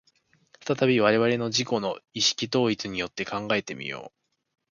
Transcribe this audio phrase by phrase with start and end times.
[0.61, 4.11] 再び我々の自己の意識統一によって考えて見よう。